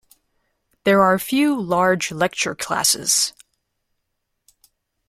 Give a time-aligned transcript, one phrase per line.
[0.83, 3.33] There are few large lecture classes.